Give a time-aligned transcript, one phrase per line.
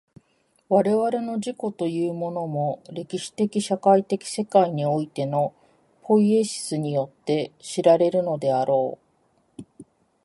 [0.67, 5.53] 我々の自己というものも、歴史的社会的世界においての
[6.01, 8.97] ポイエシスによって知られるのであろ
[9.59, 9.63] う。